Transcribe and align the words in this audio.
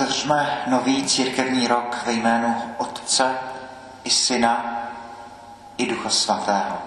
Otevřme 0.00 0.62
nový 0.66 1.06
církevní 1.06 1.66
rok 1.68 1.96
ve 2.06 2.12
jménu 2.12 2.74
Otce 2.78 3.38
i 4.04 4.10
Syna 4.10 4.82
i 5.76 5.86
Ducha 5.86 6.10
Svatého. 6.10 6.78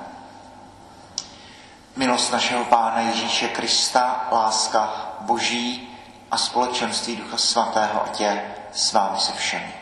Milost 1.95 2.31
našeho 2.31 2.65
Pána 2.65 2.99
Ježíše 2.99 3.47
Krista, 3.47 4.27
láska 4.31 4.93
Boží 5.19 5.97
a 6.31 6.37
společenství 6.37 7.15
Ducha 7.15 7.37
Svatého, 7.37 8.05
ať 8.05 8.21
je 8.21 8.55
s 8.73 8.93
vámi 8.93 9.19
se 9.19 9.31
všemi. 9.31 9.73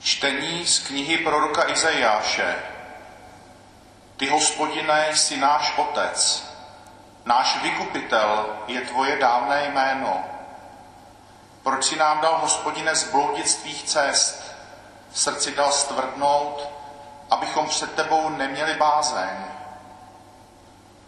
Čtení 0.00 0.66
z 0.66 0.78
knihy 0.78 1.18
proroka 1.18 1.70
Izajáše. 1.70 2.56
Ty, 4.16 4.28
hospodine, 4.28 5.06
jsi 5.12 5.36
náš 5.36 5.74
otec, 5.76 6.44
náš 7.24 7.62
vykupitel 7.62 8.46
je 8.66 8.80
tvoje 8.80 9.18
dávné 9.18 9.68
jméno. 9.68 10.35
Proč 11.66 11.84
si 11.84 11.96
nám 11.96 12.20
dal, 12.20 12.38
hospodine, 12.38 12.96
zbloudit 12.96 13.48
z 13.48 13.54
tvých 13.54 13.82
cest, 13.82 14.54
v 15.10 15.18
srdci 15.18 15.54
dal 15.54 15.72
stvrdnout, 15.72 16.68
abychom 17.30 17.68
před 17.68 17.94
tebou 17.94 18.28
neměli 18.28 18.74
bázeň? 18.74 19.44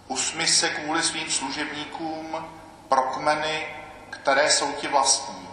Usmi 0.08 0.46
se 0.46 0.68
kvůli 0.68 1.02
svým 1.02 1.30
služebníkům 1.30 2.48
pro 2.88 3.02
kmeny, 3.02 3.76
které 4.10 4.50
jsou 4.50 4.72
ti 4.72 4.88
vlastní. 4.88 5.48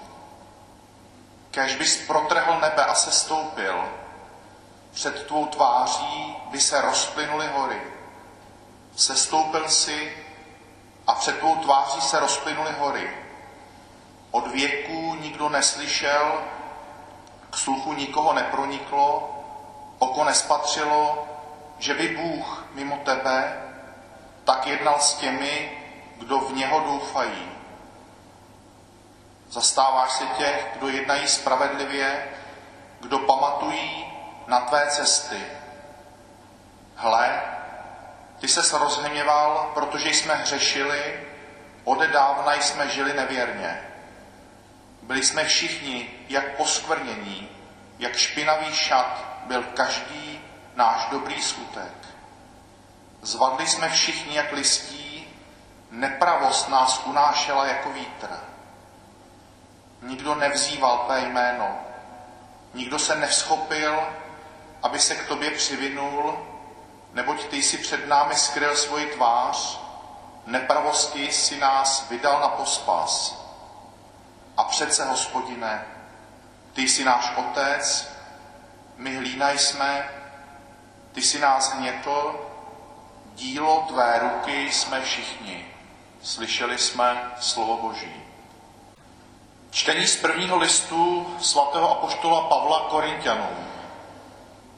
Kež 1.52 1.76
bys 1.76 2.08
protrhl 2.08 2.60
nebe 2.60 2.86
a 2.86 2.96
se 2.96 3.12
stoupil, 3.12 3.90
před 4.94 5.28
tvou 5.28 5.46
tváří 5.46 6.38
by 6.52 6.62
se 6.62 6.82
rozplynuly 6.82 7.48
hory. 7.48 7.82
Sestoupil 8.96 9.70
si 9.70 10.26
a 11.08 11.14
před 11.14 11.40
tvou 11.40 11.56
tváří 11.56 12.02
se 12.02 12.20
rozplynuly 12.20 12.72
hory. 12.80 13.25
Od 14.36 14.48
věků 14.48 15.16
nikdo 15.16 15.50
neslyšel, 15.50 16.44
k 17.50 17.58
sluchu 17.58 17.94
nikoho 17.94 18.34
neproniklo, 18.34 19.36
oko 20.00 20.24
nespatřilo, 20.24 21.28
že 21.80 21.94
by 21.94 22.08
Bůh 22.08 22.66
mimo 22.74 22.98
tebe 22.98 23.64
tak 24.46 24.68
jednal 24.68 25.00
s 25.00 25.14
těmi, 25.14 25.78
kdo 26.18 26.40
v 26.40 26.54
něho 26.54 26.80
doufají. 26.80 27.52
Zastáváš 29.50 30.12
se 30.12 30.26
těch, 30.26 30.68
kdo 30.78 30.88
jednají 30.88 31.28
spravedlivě, 31.28 32.28
kdo 33.00 33.20
pamatují 33.20 34.14
na 34.48 34.60
tvé 34.60 34.88
cesty. 34.90 35.42
Hle, 36.96 37.42
ty 38.40 38.48
se 38.48 38.78
rozhněval, 38.78 39.72
protože 39.74 40.10
jsme 40.10 40.34
hřešili, 40.36 41.28
odedávna 41.84 42.54
jsme 42.54 42.90
žili 42.90 43.14
nevěrně. 43.14 43.95
Byli 45.06 45.24
jsme 45.24 45.46
všichni 45.46 46.10
jak 46.30 46.58
poskvrnění, 46.58 47.50
jak 48.00 48.16
špinavý 48.16 48.76
šat 48.76 49.26
byl 49.46 49.64
každý 49.64 50.40
náš 50.76 51.08
dobrý 51.12 51.42
skutek. 51.42 52.08
Zvadli 53.22 53.68
jsme 53.68 53.90
všichni 53.90 54.36
jak 54.36 54.52
listí, 54.52 55.28
nepravost 55.92 56.70
nás 56.70 57.02
unášela 57.06 57.66
jako 57.66 57.90
vítr. 57.90 58.30
Nikdo 60.02 60.36
nevzýval 60.36 60.98
tvé 60.98 61.22
jméno, 61.22 61.80
nikdo 62.74 63.00
se 63.00 63.16
nevschopil, 63.16 64.04
aby 64.84 65.00
se 65.00 65.16
k 65.16 65.28
tobě 65.28 65.52
přivinul, 65.52 66.48
neboť 67.14 67.48
ty 67.48 67.58
jsi 67.58 67.78
před 67.78 68.08
námi 68.08 68.36
skryl 68.36 68.76
svoji 68.76 69.06
tvář, 69.06 69.80
nepravosti 70.46 71.32
si 71.32 71.58
nás 71.58 72.10
vydal 72.10 72.40
na 72.40 72.48
pospas. 72.48 73.45
A 74.58 74.64
přece, 74.64 75.06
hospodine, 75.06 75.86
ty 76.74 76.82
jsi 76.82 77.04
náš 77.04 77.32
otec, 77.36 78.16
my 78.98 79.16
hlína 79.16 79.52
jsme, 79.52 80.10
ty 81.12 81.22
jsi 81.22 81.40
nás 81.40 81.72
hnětl, 81.72 82.50
dílo 83.36 83.86
tvé 83.88 84.20
ruky 84.20 84.72
jsme 84.72 85.02
všichni. 85.02 85.68
Slyšeli 86.22 86.78
jsme 86.78 87.32
slovo 87.40 87.78
Boží. 87.78 88.24
Čtení 89.72 90.08
z 90.08 90.22
prvního 90.22 90.58
listu 90.58 91.36
svatého 91.40 91.92
apoštola 91.92 92.42
Pavla 92.42 92.80
Korintianům. 92.90 93.68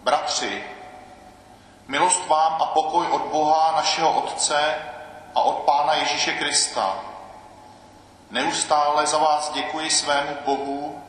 Bratři, 0.04 0.64
milost 1.88 2.28
vám 2.28 2.62
a 2.62 2.66
pokoj 2.66 3.08
od 3.08 3.22
Boha 3.22 3.72
našeho 3.76 4.22
Otce 4.22 4.76
a 5.36 5.42
od 5.42 5.56
Pána 5.56 5.94
Ježíše 5.94 6.34
Krista. 6.34 7.00
Neustále 8.32 9.08
za 9.08 9.18
vás 9.18 9.52
děkuji 9.54 9.90
svému 9.90 10.38
Bohu 10.46 11.04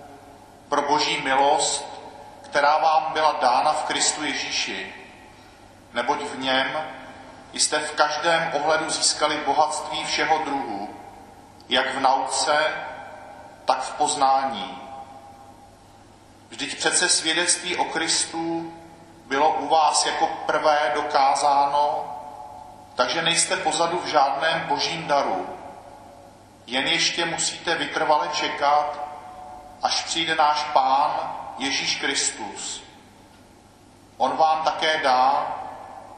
pro 0.68 0.82
boží 0.82 1.20
milost, 1.22 1.84
která 2.42 2.78
vám 2.78 3.12
byla 3.12 3.32
dána 3.40 3.72
v 3.72 3.84
Kristu 3.84 4.24
Ježíši, 4.24 4.94
neboť 5.92 6.22
v 6.22 6.38
něm 6.38 6.66
jste 7.52 7.78
v 7.78 7.92
každém 7.92 8.50
ohledu 8.54 8.90
získali 8.90 9.36
bohatství 9.46 10.04
všeho 10.04 10.38
druhu, 10.38 10.94
jak 11.68 11.94
v 11.94 12.00
nauce, 12.00 12.66
tak 13.64 13.82
v 13.82 13.92
poznání. 13.92 14.82
Vždyť 16.48 16.76
přece 16.76 17.08
svědectví 17.08 17.76
o 17.76 17.84
Kristu 17.84 18.72
bylo 19.26 19.50
u 19.50 19.68
vás 19.68 20.06
jako 20.06 20.26
prvé 20.26 20.92
dokázáno, 20.94 22.04
takže 22.94 23.22
nejste 23.22 23.56
pozadu 23.56 23.98
v 23.98 24.06
žádném 24.06 24.60
božím 24.68 25.06
daru. 25.06 25.57
Jen 26.68 26.86
ještě 26.86 27.24
musíte 27.24 27.74
vytrvale 27.74 28.28
čekat, 28.28 29.08
až 29.82 30.02
přijde 30.04 30.34
náš 30.34 30.64
Pán 30.64 31.36
Ježíš 31.58 31.96
Kristus. 31.96 32.82
On 34.16 34.36
vám 34.36 34.62
také 34.64 35.00
dá, 35.02 35.46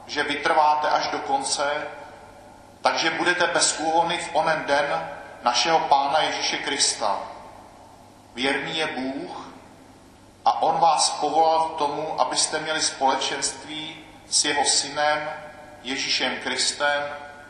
že 0.07 0.23
vytrváte 0.23 0.89
až 0.89 1.07
do 1.07 1.19
konce, 1.19 1.87
takže 2.81 3.11
budete 3.11 3.47
bez 3.47 3.79
úhony 3.79 4.17
v 4.17 4.29
onen 4.35 4.63
den 4.67 5.09
našeho 5.43 5.79
Pána 5.79 6.19
Ježíše 6.19 6.57
Krista. 6.57 7.19
Věrný 8.35 8.77
je 8.77 8.87
Bůh, 8.87 9.49
a 10.45 10.61
on 10.61 10.79
vás 10.79 11.09
povolal 11.09 11.69
k 11.69 11.77
tomu, 11.77 12.21
abyste 12.21 12.59
měli 12.59 12.81
společenství 12.81 13.97
s 14.29 14.45
jeho 14.45 14.65
synem 14.65 15.29
Ježíšem 15.83 16.35
Kristem, 16.43 17.03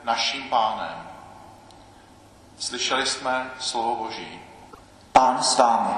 naším 0.04 0.50
pánem. 0.50 1.11
Slyšeli 2.62 3.06
jsme 3.06 3.52
slovo 3.60 3.96
Boží. 3.96 4.40
Pán 5.12 5.44
s 5.44 5.58
vámi. 5.58 5.94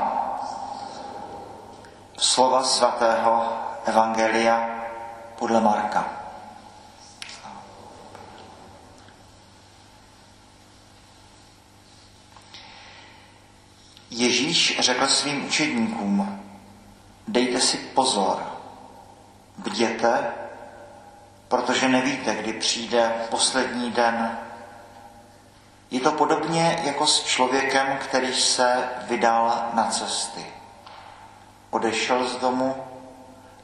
Slova 2.17 2.63
svatého 2.63 3.57
Evangelia 3.85 4.69
podle 5.39 5.61
Marka. 5.61 6.09
Ježíš 14.09 14.79
řekl 14.79 15.07
svým 15.07 15.45
učedníkům, 15.45 16.43
dejte 17.27 17.61
si 17.61 17.77
pozor, 17.77 18.61
bděte, 19.57 20.33
protože 21.47 21.89
nevíte, 21.89 22.35
kdy 22.35 22.53
přijde 22.53 23.11
poslední 23.29 23.91
den. 23.91 24.37
Je 25.93 25.99
to 25.99 26.11
podobně 26.11 26.81
jako 26.83 27.07
s 27.07 27.23
člověkem, 27.23 27.97
který 27.97 28.33
se 28.33 28.89
vydal 29.07 29.69
na 29.73 29.83
cesty. 29.83 30.45
Odešel 31.69 32.27
z 32.27 32.35
domu, 32.35 32.75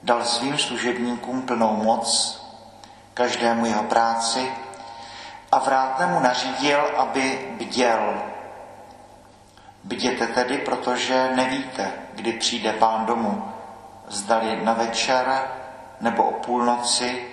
dal 0.04 0.24
svým 0.24 0.58
služebníkům 0.58 1.42
plnou 1.42 1.76
moc, 1.76 2.40
každému 3.14 3.66
jeho 3.66 3.84
práci 3.84 4.52
a 5.52 5.60
vrátnému 5.60 6.20
nařídil, 6.20 6.80
aby 6.98 7.56
bděl. 7.58 8.22
Bděte 9.84 10.28
tedy, 10.28 10.58
protože 10.58 11.32
nevíte, 11.36 11.92
kdy 12.14 12.34
přijde 12.34 12.74
pán 12.74 13.06
domů, 13.06 13.52
zdali 14.08 14.66
na 14.66 14.74
večer, 14.74 15.42
nebo 16.02 16.24
o 16.24 16.32
půlnoci, 16.32 17.28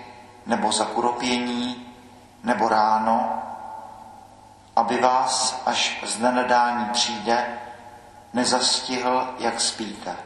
nebo 0.46 0.72
za 0.72 0.84
kuropění, 0.84 1.94
nebo 2.44 2.68
ráno, 2.68 3.45
aby 4.76 5.00
vás, 5.00 5.62
až 5.66 5.98
z 6.06 6.18
nenadání 6.18 6.90
přijde, 6.92 7.58
nezastihl, 8.32 9.34
jak 9.38 9.60
spíte. 9.60 10.16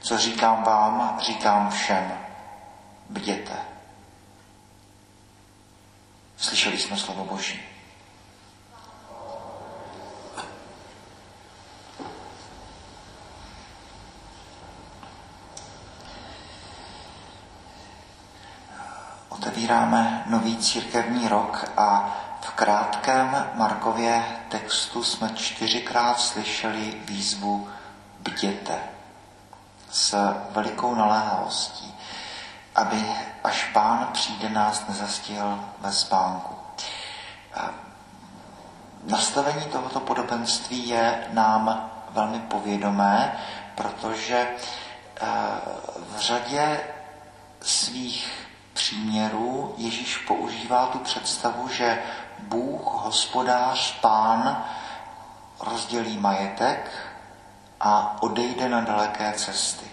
Co 0.00 0.18
říkám 0.18 0.62
vám, 0.62 1.18
říkám 1.20 1.70
všem. 1.70 2.18
Bděte. 3.10 3.56
Slyšeli 6.36 6.78
jsme 6.78 6.96
slovo 6.96 7.24
Boží. 7.24 7.73
Otevíráme 19.34 20.22
nový 20.26 20.56
církevní 20.56 21.28
rok 21.28 21.70
a 21.76 22.16
v 22.40 22.50
krátkém 22.50 23.46
Markově 23.54 24.24
textu 24.48 25.04
jsme 25.04 25.30
čtyřikrát 25.34 26.20
slyšeli 26.20 27.02
výzvu 27.04 27.68
bděte 28.20 28.78
s 29.90 30.34
velikou 30.50 30.94
naléhavostí, 30.94 31.94
aby 32.74 33.06
až 33.44 33.64
pán 33.64 34.08
přijde 34.12 34.48
nás 34.48 34.88
nezastihl 34.88 35.64
ve 35.80 35.92
spánku. 35.92 36.54
Nastavení 39.04 39.64
tohoto 39.64 40.00
podobenství 40.00 40.88
je 40.88 41.26
nám 41.32 41.90
velmi 42.10 42.40
povědomé, 42.40 43.38
protože 43.74 44.48
v 45.96 46.18
řadě 46.18 46.80
svých 47.60 48.43
příměrů 48.74 49.74
Ježíš 49.76 50.18
používá 50.18 50.86
tu 50.86 50.98
představu, 50.98 51.68
že 51.68 52.02
Bůh, 52.38 52.82
hospodář, 52.84 54.00
pán 54.00 54.64
rozdělí 55.60 56.18
majetek 56.18 56.90
a 57.80 58.16
odejde 58.22 58.68
na 58.68 58.80
daleké 58.80 59.32
cesty. 59.32 59.86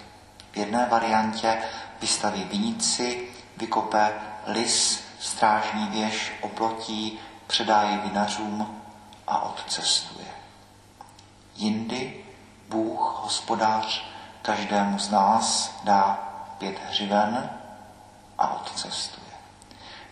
V 0.52 0.58
jedné 0.58 0.88
variantě 0.92 1.58
vystaví 2.02 2.44
vinici, 2.44 3.30
vykope 3.58 4.12
lis, 4.46 5.04
strážní 5.20 5.88
věž, 5.88 6.34
oplotí, 6.42 7.20
předá 7.48 7.84
ji 7.84 7.98
vinařům 7.98 8.82
a 9.28 9.42
odcestuje. 9.42 10.28
Jindy 11.56 12.26
Bůh, 12.70 13.20
hospodář, 13.24 14.06
každému 14.42 15.00
z 15.00 15.10
nás 15.10 15.76
dá 15.84 16.20
pět 16.58 16.76
hřiven 16.90 17.61
a 18.42 18.54
odcestuje. 18.54 19.32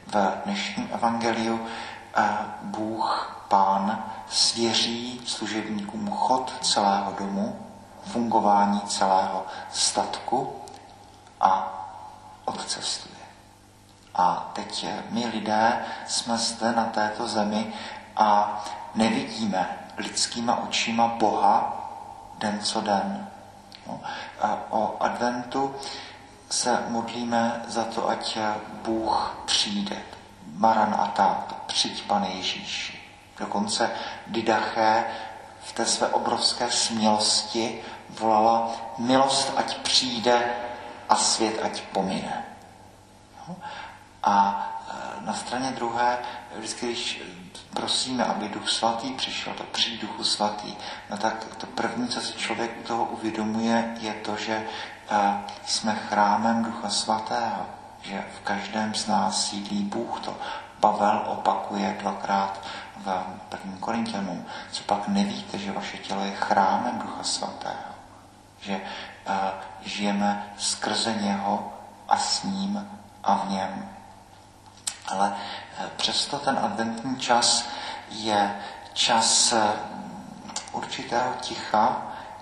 V 0.07 0.41
dnešním 0.45 0.89
evangeliu 0.93 1.59
eh, 2.15 2.27
Bůh, 2.61 3.35
Pán, 3.47 4.03
svěří 4.29 5.21
služebníkům 5.25 6.11
chod 6.11 6.53
celého 6.61 7.11
domu, 7.11 7.65
fungování 8.03 8.81
celého 8.81 9.45
statku 9.71 10.61
a 11.41 11.73
odcestuje. 12.45 13.15
A 14.15 14.51
teď 14.53 14.85
my 15.09 15.25
lidé 15.25 15.85
jsme 16.07 16.37
zde 16.37 16.71
na 16.71 16.85
této 16.85 17.27
zemi 17.27 17.73
a 18.15 18.61
nevidíme 18.95 19.77
lidskýma 19.97 20.55
očima 20.55 21.07
Boha 21.07 21.75
den 22.37 22.59
co 22.59 22.81
den. 22.81 23.27
No, 23.87 23.99
o 24.69 24.97
adventu 24.99 25.75
se 26.49 26.83
modlíme 26.87 27.61
za 27.67 27.83
to, 27.83 28.09
ať 28.09 28.37
Bůh 28.83 29.37
přijde. 29.45 29.97
Maran 30.55 30.95
Ata, 30.99 31.47
přijď 31.65 32.03
pane 32.03 32.27
Ježíši. 32.29 32.99
Dokonce 33.39 33.91
Didaché 34.27 35.05
v 35.63 35.71
té 35.71 35.85
své 35.85 36.07
obrovské 36.07 36.71
smělosti 36.71 37.81
volala 38.09 38.71
milost, 38.97 39.53
ať 39.55 39.77
přijde 39.77 40.53
a 41.09 41.15
svět, 41.15 41.59
ať 41.63 41.81
pomine. 41.81 42.45
A 44.23 44.65
e, 45.21 45.25
na 45.25 45.33
straně 45.33 45.71
druhé, 45.71 46.17
vždycky, 46.55 46.85
když 46.85 47.21
prosíme, 47.73 48.25
aby 48.25 48.49
Duch 48.49 48.69
Svatý 48.69 49.11
přišel, 49.11 49.53
tak 49.53 49.67
přijď 49.67 50.01
Duchu 50.01 50.23
Svatý, 50.23 50.75
no 51.09 51.17
tak 51.17 51.45
to 51.57 51.65
první, 51.65 52.07
co 52.07 52.21
si 52.21 52.33
člověk 52.33 52.71
u 52.79 52.83
toho 52.83 53.05
uvědomuje, 53.05 53.95
je 53.99 54.13
to, 54.13 54.35
že 54.35 54.67
jsme 55.65 55.95
chrámem 55.95 56.63
Ducha 56.63 56.89
Svatého, 56.89 57.65
že 58.01 58.25
v 58.37 58.39
každém 58.39 58.95
z 58.95 59.07
nás 59.07 59.49
sídlí 59.49 59.83
Bůh. 59.83 60.19
To 60.19 60.37
Pavel 60.79 61.23
opakuje 61.25 61.97
dvakrát 61.99 62.59
v 62.97 63.23
prvním 63.49 63.77
Korintianům. 63.77 64.45
Co 64.71 64.83
pak 64.83 65.07
nevíte, 65.07 65.57
že 65.57 65.71
vaše 65.71 65.97
tělo 65.97 66.25
je 66.25 66.31
chrámem 66.31 66.99
Ducha 66.99 67.23
Svatého? 67.23 67.89
Že 68.61 68.81
žijeme 69.81 70.53
skrze 70.57 71.13
něho 71.13 71.73
a 72.07 72.17
s 72.17 72.43
ním 72.43 72.99
a 73.23 73.35
v 73.35 73.49
něm. 73.49 73.89
Ale 75.07 75.33
e, 75.79 75.87
přesto 75.97 76.39
ten 76.39 76.59
adventní 76.63 77.17
čas 77.19 77.65
je 78.09 78.55
čas 78.93 79.53
e, 79.53 79.73
určitého 80.71 81.33
ticha, 81.41 82.01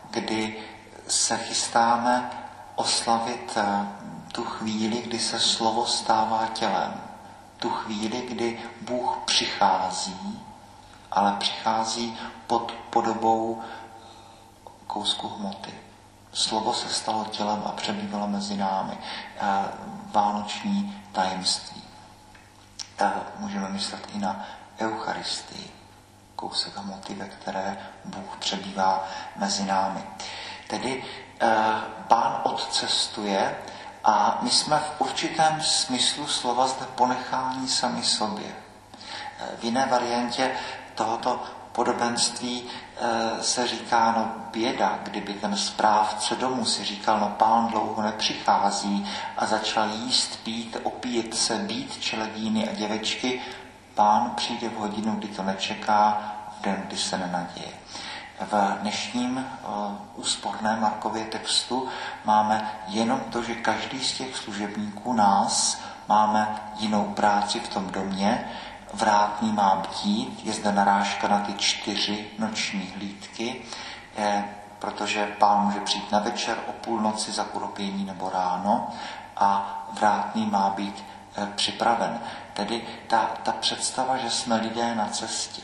kdy 0.09 0.63
se 1.07 1.37
chystáme 1.37 2.29
oslavit 2.77 3.57
eh, 3.57 3.87
tu 4.31 4.43
chvíli, 4.43 5.01
kdy 5.01 5.19
se 5.19 5.39
slovo 5.39 5.85
stává 5.85 6.47
tělem. 6.53 6.93
Tu 7.57 7.69
chvíli, 7.69 8.21
kdy 8.21 8.59
Bůh 8.81 9.17
přichází, 9.25 10.39
ale 11.11 11.35
přichází 11.39 12.17
pod 12.47 12.71
podobou 12.89 13.61
kousku 14.87 15.27
hmoty. 15.27 15.73
Slovo 16.33 16.73
se 16.73 16.89
stalo 16.89 17.25
tělem 17.25 17.61
a 17.65 17.71
přebývalo 17.71 18.27
mezi 18.27 18.57
námi. 18.57 18.97
Eh, 19.39 19.63
vánoční 20.11 21.03
tajemství. 21.11 21.83
Můžeme 23.39 23.69
myslet 23.69 24.07
i 24.13 24.19
na 24.19 24.45
Eucharistii, 24.79 25.71
kousek 26.35 26.77
hmoty, 26.77 27.15
ve 27.15 27.27
které 27.27 27.77
Bůh 28.05 28.37
přebývá 28.39 29.03
mezi 29.35 29.65
námi. 29.65 30.03
Tedy 30.67 31.03
Eh, 31.39 31.81
pán 32.07 32.41
odcestuje 32.43 33.55
a 34.03 34.39
my 34.41 34.49
jsme 34.49 34.79
v 34.79 35.01
určitém 35.01 35.61
smyslu 35.61 36.27
slova 36.27 36.67
zde 36.67 36.85
ponechání 36.95 37.67
sami 37.67 38.03
sobě. 38.03 38.45
Eh, 39.39 39.57
v 39.59 39.63
jiné 39.63 39.85
variantě 39.85 40.51
tohoto 40.95 41.43
podobenství 41.71 42.63
eh, 42.63 43.43
se 43.43 43.67
říká, 43.67 44.13
no 44.17 44.31
běda, 44.51 44.99
kdyby 45.03 45.33
ten 45.33 45.57
správce 45.57 46.35
domu 46.35 46.65
si 46.65 46.83
říkal, 46.83 47.19
no 47.19 47.29
pán 47.29 47.67
dlouho 47.67 48.01
nepřichází 48.01 49.09
a 49.37 49.45
začal 49.45 49.89
jíst, 49.89 50.39
pít, 50.43 50.77
opíjet 50.83 51.37
se, 51.37 51.55
být 51.55 51.97
čeledíny 52.01 52.69
a 52.69 52.73
děvečky, 52.73 53.41
pán 53.95 54.31
přijde 54.35 54.69
v 54.69 54.75
hodinu, 54.75 55.15
kdy 55.15 55.27
to 55.27 55.43
nečeká, 55.43 56.33
v 56.59 56.61
den, 56.61 56.83
kdy 56.87 56.97
se 56.97 57.17
nenaděje. 57.17 57.73
V 58.39 58.77
dnešním 58.81 59.47
úsporném 60.15 60.81
Markově 60.81 61.25
textu 61.25 61.87
máme 62.25 62.71
jenom 62.87 63.19
to, 63.19 63.43
že 63.43 63.55
každý 63.55 63.99
z 63.99 64.17
těch 64.17 64.35
služebníků 64.37 65.13
nás 65.13 65.81
máme 66.07 66.61
jinou 66.75 67.03
práci 67.03 67.59
v 67.59 67.67
tom 67.67 67.91
domě, 67.91 68.51
vrátný 68.93 69.51
má 69.51 69.75
bdít, 69.75 70.45
je 70.45 70.53
zde 70.53 70.71
narážka 70.71 71.27
na 71.27 71.39
ty 71.39 71.53
čtyři 71.53 72.29
noční 72.39 72.91
hlídky, 72.95 73.61
eh, 74.17 74.43
protože 74.79 75.25
pán 75.25 75.65
může 75.65 75.79
přijít 75.79 76.11
na 76.11 76.19
večer 76.19 76.57
o 76.67 76.71
půlnoci 76.71 77.31
za 77.31 77.43
kuropění 77.43 78.05
nebo 78.05 78.29
ráno 78.29 78.87
a 79.37 79.79
vrátný 79.93 80.45
má 80.45 80.69
být 80.69 81.03
eh, 81.35 81.47
připraven. 81.55 82.19
Tedy 82.53 82.81
ta, 83.07 83.31
ta 83.43 83.51
představa, 83.51 84.17
že 84.17 84.29
jsme 84.29 84.55
lidé 84.55 84.95
na 84.95 85.07
cestě, 85.07 85.61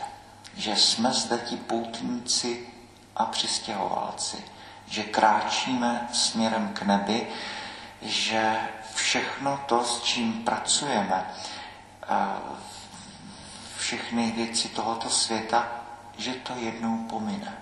že 0.57 0.75
jsme 0.75 1.13
zde 1.13 1.38
ti 1.38 1.57
poutníci 1.57 2.67
a 3.15 3.25
přistěhovalci, 3.25 4.43
že 4.88 5.03
kráčíme 5.03 6.07
směrem 6.13 6.74
k 6.74 6.81
nebi, 6.81 7.27
že 8.01 8.57
všechno 8.95 9.60
to, 9.65 9.83
s 9.83 10.01
čím 10.03 10.33
pracujeme, 10.33 11.25
všechny 13.77 14.31
věci 14.31 14.69
tohoto 14.69 15.10
světa, 15.10 15.67
že 16.17 16.33
to 16.33 16.53
jednou 16.55 16.98
pomine. 16.98 17.57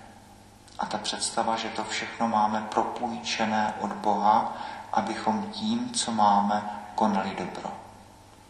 A 0.78 0.86
ta 0.86 0.98
představa, 0.98 1.56
že 1.56 1.68
to 1.68 1.84
všechno 1.84 2.28
máme 2.28 2.60
propůjčené 2.60 3.74
od 3.80 3.92
Boha, 3.92 4.56
abychom 4.92 5.50
tím, 5.52 5.90
co 5.90 6.12
máme, 6.12 6.62
konali 6.94 7.36
dobro. 7.38 7.72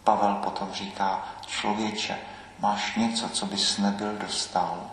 Pavel 0.04 0.34
potom 0.34 0.72
říká, 0.72 1.24
člověče, 1.46 2.18
máš 2.62 2.96
něco, 2.96 3.28
co 3.28 3.46
bys 3.46 3.78
nebyl 3.78 4.12
dostal. 4.12 4.90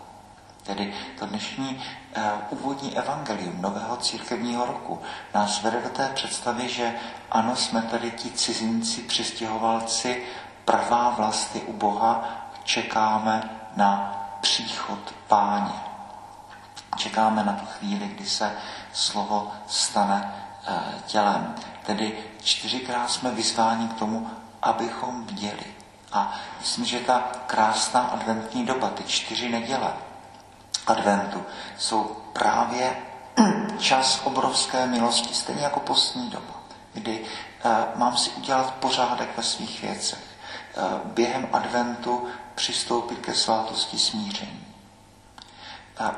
Tedy 0.62 0.94
to 1.18 1.26
dnešní 1.26 1.82
uh, 2.16 2.22
úvodní 2.50 2.98
evangelium 2.98 3.62
nového 3.62 3.96
církevního 3.96 4.66
roku 4.66 5.00
nás 5.34 5.62
vede 5.62 5.82
do 5.82 5.88
té 5.88 6.08
představy, 6.14 6.68
že 6.68 6.94
ano, 7.30 7.56
jsme 7.56 7.82
tady 7.82 8.10
ti 8.10 8.30
cizinci, 8.30 9.02
přistěhovalci, 9.02 10.22
pravá 10.64 11.10
vlasty 11.10 11.60
u 11.60 11.72
Boha, 11.72 12.24
čekáme 12.64 13.50
na 13.76 14.16
příchod 14.40 15.14
páně. 15.28 15.72
Čekáme 16.96 17.44
na 17.44 17.52
tu 17.52 17.66
chvíli, 17.66 18.06
kdy 18.08 18.26
se 18.26 18.52
slovo 18.92 19.52
stane 19.66 20.34
uh, 20.68 21.00
tělem. 21.06 21.54
Tedy 21.86 22.18
čtyřikrát 22.42 23.10
jsme 23.10 23.30
vyzváni 23.30 23.88
k 23.88 23.98
tomu, 23.98 24.30
abychom 24.62 25.26
viděli. 25.26 25.79
A 26.12 26.34
myslím, 26.60 26.84
že 26.84 27.00
ta 27.00 27.32
krásná 27.46 28.00
adventní 28.00 28.66
doba, 28.66 28.90
ty 28.90 29.04
čtyři 29.04 29.48
neděle 29.48 29.92
adventu, 30.86 31.44
jsou 31.78 32.16
právě 32.32 32.96
čas 33.78 34.20
obrovské 34.24 34.86
milosti, 34.86 35.34
stejně 35.34 35.62
jako 35.62 35.80
postní 35.80 36.30
doba, 36.30 36.54
kdy 36.92 37.20
uh, 37.20 37.70
mám 37.94 38.16
si 38.16 38.30
udělat 38.30 38.74
pořádek 38.74 39.36
ve 39.36 39.42
svých 39.42 39.82
věcech. 39.82 40.24
Uh, 40.76 41.12
během 41.12 41.48
adventu 41.52 42.28
přistoupit 42.54 43.18
ke 43.18 43.34
svátosti 43.34 43.98
smíření. 43.98 44.66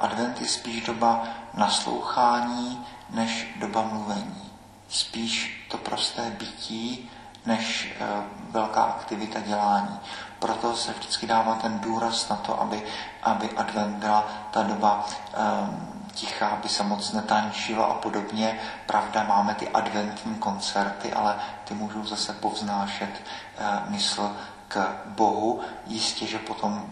Advent 0.01 0.41
je 0.41 0.49
spíš 0.49 0.83
doba 0.83 1.25
naslouchání 1.55 2.87
než 3.11 3.47
doba 3.57 3.83
mluvení. 3.83 4.51
Spíš 4.89 5.67
to 5.71 5.79
prosté 5.79 6.37
bytí 6.39 7.11
než 7.47 7.95
eh, 8.01 8.07
velká 8.51 8.83
aktivita 8.83 9.41
dělání. 9.41 10.01
Proto 10.39 10.77
se 10.77 10.93
vždycky 10.93 11.27
dává 11.27 11.55
ten 11.55 11.79
důraz 11.79 12.29
na 12.29 12.37
to, 12.37 12.61
aby, 12.61 12.83
aby 13.23 13.51
advent 13.51 13.97
byla 13.97 14.25
ta 14.51 14.63
doba 14.63 15.07
um, 15.07 15.93
ticha, 16.15 16.49
aby 16.49 16.69
se 16.69 16.83
moc 16.83 17.13
netančilo 17.13 17.91
a 17.91 17.95
podobně. 17.95 18.61
Pravda, 18.87 19.23
máme 19.23 19.55
ty 19.55 19.69
adventní 19.69 20.35
koncerty, 20.35 21.13
ale 21.13 21.37
ty 21.65 21.75
můžou 21.75 22.05
zase 22.05 22.33
povznášet 22.33 23.11
uh, 23.11 23.91
mysl 23.91 24.37
k 24.69 24.97
Bohu. 25.07 25.61
Jistě, 25.87 26.27
že 26.27 26.39
potom 26.39 26.87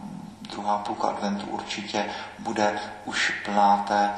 druhá 0.51 0.79
půlka 0.79 1.09
adventu 1.09 1.47
určitě 1.47 2.05
bude 2.39 2.81
už 3.05 3.33
plná 3.45 3.85
té 3.89 4.11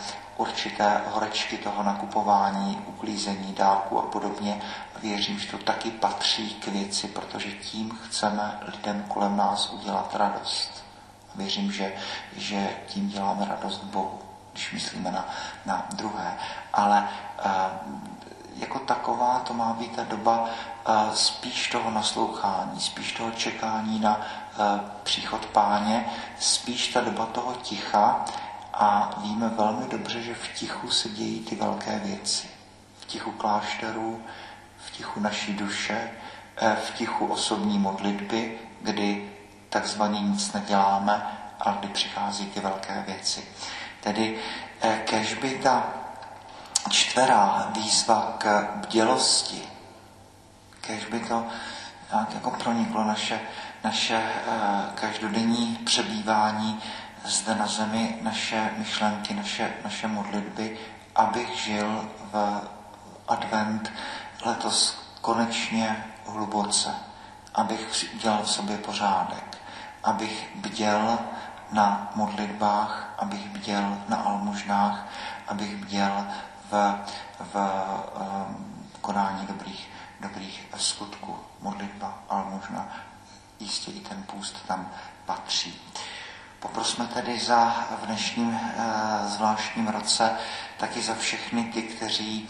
určité 0.42 1.00
horečky 1.11 1.58
toho 1.58 1.82
nakupování, 1.82 2.82
uklízení 2.87 3.52
dálku 3.52 3.99
a 3.99 4.02
podobně. 4.02 4.62
Věřím, 5.02 5.38
že 5.38 5.50
to 5.50 5.58
taky 5.58 5.90
patří 5.90 6.54
k 6.54 6.66
věci, 6.66 7.08
protože 7.08 7.50
tím 7.50 7.99
chceme 8.04 8.58
lidem 8.66 9.04
kolem 9.08 9.37
nás 9.37 9.70
udělat 9.70 10.14
radost. 10.14 10.84
Věřím, 11.34 11.72
že, 11.72 11.92
že 12.37 12.70
tím 12.87 13.08
děláme 13.08 13.46
radost 13.49 13.84
Bohu, 13.84 14.18
když 14.52 14.72
myslíme 14.72 15.11
na, 15.11 15.28
na 15.66 15.87
druhé. 15.94 16.38
Ale 16.72 17.08
uh, 17.44 17.52
jako 18.56 18.78
taková 18.78 19.38
to 19.38 19.54
má 19.54 19.72
být 19.72 19.96
ta 19.96 20.04
doba 20.04 20.44
uh, 20.88 21.14
spíš 21.14 21.68
toho 21.70 21.90
naslouchání, 21.90 22.80
spíš 22.80 23.12
toho 23.12 23.30
čekání 23.30 24.00
na 24.00 24.16
uh, 24.16 24.80
příchod 25.02 25.46
páně, 25.46 26.06
spíš 26.38 26.88
ta 26.88 27.00
doba 27.00 27.26
toho 27.26 27.54
ticha, 27.54 28.25
a 28.72 29.14
víme 29.16 29.48
velmi 29.48 29.86
dobře, 29.88 30.22
že 30.22 30.34
v 30.34 30.48
tichu 30.48 30.90
se 30.90 31.08
dějí 31.08 31.40
ty 31.40 31.56
velké 31.56 31.98
věci. 31.98 32.48
V 33.00 33.04
tichu 33.04 33.32
klášterů, 33.32 34.22
v 34.86 34.90
tichu 34.90 35.20
naší 35.20 35.52
duše, 35.52 36.10
eh, 36.56 36.76
v 36.84 36.90
tichu 36.90 37.26
osobní 37.26 37.78
modlitby, 37.78 38.58
kdy 38.80 39.30
takzvaně 39.68 40.20
nic 40.20 40.52
neděláme, 40.52 41.26
ale 41.60 41.76
kdy 41.80 41.88
přichází 41.88 42.46
ty 42.46 42.60
velké 42.60 43.04
věci. 43.06 43.44
Tedy 44.00 44.38
eh, 44.80 45.02
kež 45.04 45.34
by 45.34 45.50
ta 45.50 45.84
čtverá 46.90 47.70
výzva 47.74 48.34
k 48.38 48.68
bdělosti, 48.76 49.62
kež 50.80 51.04
by 51.04 51.20
to 51.20 51.46
nějak 52.12 52.34
jako 52.34 52.50
proniklo 52.50 53.04
naše, 53.04 53.40
naše 53.84 54.16
eh, 54.16 54.50
každodenní 54.94 55.78
přebývání 55.84 56.80
zde 57.24 57.54
na 57.54 57.66
zemi 57.66 58.18
naše 58.22 58.70
myšlenky, 58.76 59.34
naše, 59.34 59.72
naše 59.84 60.08
modlitby, 60.08 60.78
abych 61.14 61.56
žil 61.56 62.08
v 62.32 62.60
advent 63.28 63.92
letos 64.44 64.98
konečně 65.20 66.04
hluboce, 66.26 66.94
abych 67.54 68.06
udělal 68.14 68.42
v 68.42 68.50
sobě 68.50 68.78
pořádek, 68.78 69.58
abych 70.04 70.50
bděl 70.54 71.18
na 71.72 72.12
modlitbách, 72.14 73.14
abych 73.18 73.48
bděl 73.48 73.98
na 74.08 74.16
almužnách, 74.16 75.06
abych 75.48 75.76
bděl 75.76 76.26
v, 76.70 76.98
v, 77.40 77.54
v 78.94 78.98
konání 79.00 79.46
dobrých, 79.46 79.90
dobrých 80.20 80.68
skutků. 80.76 81.38
Modlitba, 81.60 82.18
almužna, 82.28 82.88
jistě 83.60 83.90
i 83.90 84.00
ten 84.00 84.22
půst 84.22 84.66
tam 84.66 84.90
patří. 85.26 85.80
Poprosme 86.62 87.07
tedy 87.07 87.38
za 87.38 87.87
v 88.02 88.07
dnešním 88.07 88.54
e, 88.54 89.28
zvláštním 89.28 89.88
roce 89.88 90.31
taky 90.76 91.02
za 91.02 91.14
všechny 91.14 91.64
ty, 91.64 91.83
kteří 91.83 92.49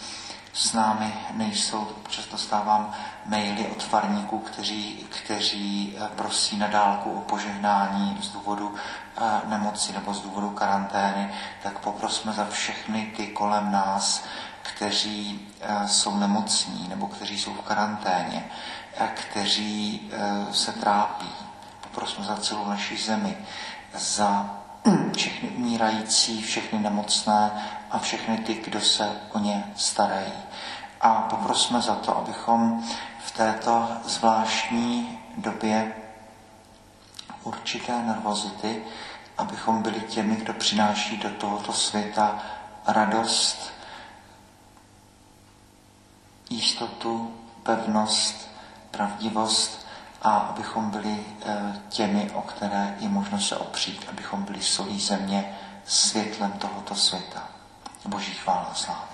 s 0.52 0.72
námi 0.72 1.14
nejsou. 1.30 1.80
Občas 1.80 2.26
dostávám 2.26 2.94
maily 3.26 3.66
od 3.66 3.82
farníků, 3.82 4.38
kteří, 4.38 5.06
kteří 5.08 5.96
eh, 5.96 6.08
prosí 6.16 6.56
na 6.56 6.66
dálku 6.66 7.10
o 7.10 7.20
požehnání 7.20 8.18
z 8.22 8.28
důvodu 8.28 8.74
e, 9.16 9.48
nemoci 9.48 9.92
nebo 9.92 10.14
z 10.14 10.20
důvodu 10.20 10.50
karantény. 10.50 11.34
Tak 11.62 11.78
poprosme 11.78 12.32
za 12.32 12.44
všechny 12.44 13.12
ty 13.16 13.26
kolem 13.26 13.72
nás, 13.72 14.24
kteří 14.62 15.48
jsou 15.86 16.18
nemocní 16.18 16.88
nebo 16.88 17.06
kteří 17.06 17.38
jsou 17.38 17.54
v 17.54 17.60
karanténě, 17.62 18.44
kteří 19.14 20.10
se 20.52 20.72
trápí. 20.72 21.28
Poprosme 21.80 22.24
za 22.24 22.36
celou 22.36 22.68
naši 22.68 22.96
zemi 22.96 23.36
za 23.94 24.58
všechny 25.16 25.48
umírající, 25.48 26.42
všechny 26.42 26.78
nemocné 26.78 27.50
a 27.90 27.98
všechny 27.98 28.38
ty, 28.38 28.54
kdo 28.54 28.80
se 28.80 29.20
o 29.32 29.38
ně 29.38 29.72
starají. 29.76 30.32
A 31.00 31.14
poprosme 31.14 31.80
za 31.80 31.94
to, 31.94 32.16
abychom 32.16 32.84
v 33.24 33.30
této 33.30 33.88
zvláštní 34.04 35.18
době 35.36 35.92
určité 37.42 38.02
nervozity, 38.02 38.82
abychom 39.38 39.82
byli 39.82 40.00
těmi, 40.00 40.36
kdo 40.36 40.52
přináší 40.54 41.16
do 41.16 41.30
tohoto 41.30 41.72
světa 41.72 42.42
radost, 42.86 43.72
jistotu, 46.50 47.34
pevnost, 47.62 48.48
pravdivost 48.90 49.81
a 50.22 50.38
abychom 50.38 50.90
byli 50.90 51.24
eh, 51.46 51.74
těmi, 51.88 52.30
o 52.30 52.42
které 52.42 52.96
je 53.00 53.08
možno 53.08 53.40
se 53.40 53.56
opřít, 53.56 54.06
abychom 54.08 54.42
byli 54.42 54.62
solí 54.62 55.00
země, 55.00 55.58
světlem 55.84 56.52
tohoto 56.52 56.94
světa. 56.94 57.48
Boží 58.08 58.32
chvála 58.32 58.68
a 58.72 58.74
sláva. 58.74 59.11